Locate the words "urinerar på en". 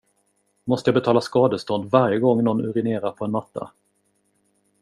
2.65-3.31